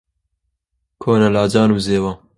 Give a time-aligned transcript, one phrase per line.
[1.01, 2.11] کۆنە لاجان و زێوە